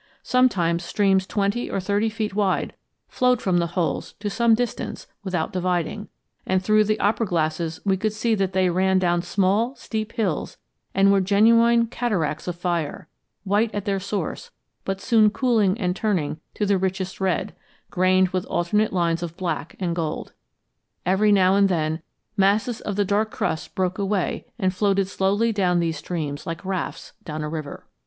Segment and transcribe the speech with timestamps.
[0.23, 2.73] Sometimes streams twenty or thirty feet wide
[3.07, 6.07] flowed from the holes to some distance without dividing
[6.43, 10.57] and through the opera glasses we could see that they ran down small, steep hills
[10.95, 13.09] and were genuine cataracts of fire,
[13.43, 14.49] white at their source,
[14.85, 17.53] but soon cooling and turning to the richest red,
[17.91, 20.33] grained with alternate lines of black and gold.
[21.05, 22.01] Every now and then
[22.35, 27.13] masses of the dark crust broke away and floated slowly down these streams like rafts
[27.23, 27.85] down a river.